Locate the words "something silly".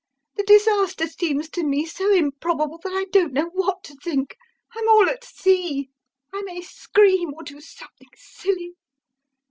7.61-8.73